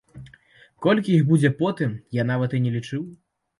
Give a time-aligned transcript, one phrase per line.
[0.85, 1.93] Колькі іх будзе потым,
[2.23, 3.09] я нават і не лічыў.